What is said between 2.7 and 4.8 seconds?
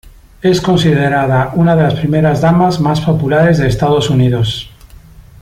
más populares de Estados Unidos.